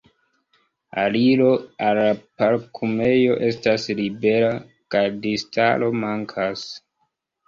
[1.01, 1.49] Aliro
[1.89, 4.49] al la parkumejo estas libera,
[4.97, 6.65] gardistaro mankas.